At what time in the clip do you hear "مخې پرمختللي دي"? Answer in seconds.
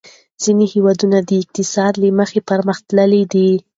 2.19-3.51